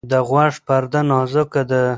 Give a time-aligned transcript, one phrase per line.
[0.11, 1.81] د غوږ پرده نازکه ده.